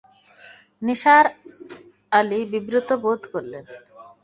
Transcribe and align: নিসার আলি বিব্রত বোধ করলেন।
নিসার 0.81 1.25
আলি 2.11 2.39
বিব্রত 2.51 2.89
বোধ 3.03 3.21
করলেন। 3.33 3.63